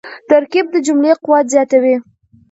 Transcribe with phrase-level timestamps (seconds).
[0.29, 1.95] ترکیب د جملې قوت زیاتوي.